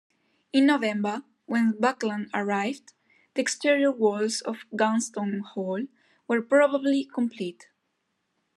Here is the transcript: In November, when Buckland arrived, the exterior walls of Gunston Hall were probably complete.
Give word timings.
In 0.51 0.65
November, 0.65 1.21
when 1.45 1.79
Buckland 1.79 2.31
arrived, 2.33 2.93
the 3.35 3.41
exterior 3.43 3.91
walls 3.91 4.41
of 4.41 4.65
Gunston 4.75 5.41
Hall 5.41 5.85
were 6.27 6.41
probably 6.41 7.03
complete. 7.05 7.67